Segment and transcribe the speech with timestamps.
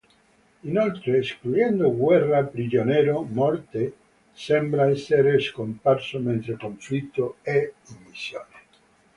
[0.63, 3.93] Inoltre, escludendo Guerra prigioniero, Morte
[4.33, 8.55] sembra essere scomparso mentre Conflitto è in missione.